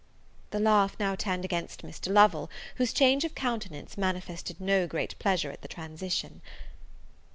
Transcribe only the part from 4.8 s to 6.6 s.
great pleasure at the transition.